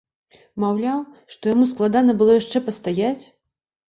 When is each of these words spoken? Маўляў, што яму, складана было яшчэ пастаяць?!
Маўляў, 0.61 1.03
што 1.33 1.51
яму, 1.53 1.67
складана 1.71 2.15
было 2.21 2.31
яшчэ 2.39 2.57
пастаяць?! 2.71 3.21